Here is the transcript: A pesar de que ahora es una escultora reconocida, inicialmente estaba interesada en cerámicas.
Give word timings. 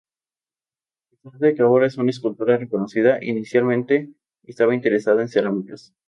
A 1.13 1.15
pesar 1.29 1.39
de 1.39 1.53
que 1.53 1.61
ahora 1.61 1.85
es 1.85 1.95
una 1.95 2.09
escultora 2.09 2.57
reconocida, 2.57 3.23
inicialmente 3.23 4.09
estaba 4.45 4.73
interesada 4.73 5.21
en 5.21 5.29
cerámicas. 5.29 5.93